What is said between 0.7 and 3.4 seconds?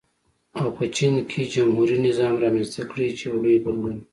په چین کې جمهوري نظام رامنځته کړي چې یو